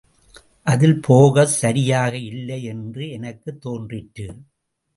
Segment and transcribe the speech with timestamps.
[0.63, 4.27] அதில் போகஸ் சரியாக இல்லை என்று எனக்குத் தோன்றிற்று.